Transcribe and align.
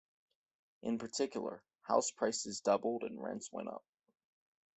In 0.81 0.97
particular, 0.97 1.63
house 1.81 2.09
prices 2.09 2.61
doubled 2.61 3.03
and 3.03 3.21
rents 3.21 3.51
went 3.51 3.67
up. 3.67 3.85